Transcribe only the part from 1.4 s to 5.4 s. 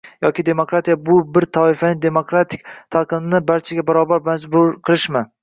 toifaning demokratiya talqinini barchaga barobar majbur qilishmi?